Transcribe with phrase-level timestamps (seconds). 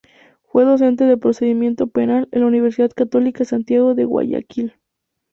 [0.47, 4.73] Fue docente de Procedimiento Penal en la Universidad Católica Santiago de Guayaquil.